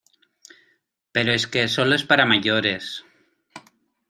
pero 1.11 1.31
es 1.31 1.45
que 1.51 1.67
solo 1.67 1.93
es 1.93 2.03
para 2.03 2.25
mayores. 2.25 3.03